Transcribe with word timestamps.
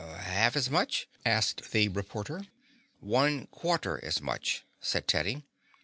"Half 0.17 0.55
as 0.55 0.67
much?" 0.71 1.07
asked 1.27 1.69
the 1.73 1.87
reporter. 1.87 2.47
"One 3.01 3.45
quarter 3.51 4.03
as 4.03 4.19
much," 4.19 4.63
said 4.79 5.07
Teddy. 5.07 5.43